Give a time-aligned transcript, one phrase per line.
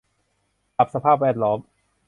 [0.77, 1.59] ปรับสภาพแวดล้อม